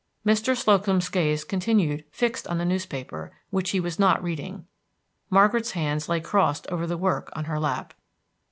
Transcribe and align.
Mr. 0.25 0.57
Slocum's 0.57 1.09
gaze 1.09 1.43
continued 1.43 2.05
fixed 2.09 2.47
on 2.47 2.57
the 2.57 2.65
newspaper 2.65 3.35
which 3.51 3.69
he 3.69 3.79
was 3.79 3.99
not 3.99 4.23
reading. 4.23 4.65
Margaret's 5.29 5.73
hands 5.73 6.09
lay 6.09 6.19
crossed 6.19 6.65
over 6.71 6.87
the 6.87 6.97
work 6.97 7.29
on 7.33 7.45
her 7.45 7.59
lap. 7.59 7.93